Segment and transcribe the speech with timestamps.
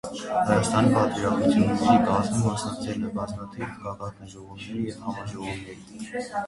[0.45, 5.77] Հայաստանի պատվիրակությունների կազմում մասնակցել է բազմաթիվ գագաթաժողովների և համաժողովների։